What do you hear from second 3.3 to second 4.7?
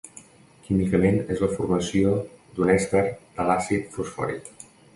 de l'àcid fosfòric.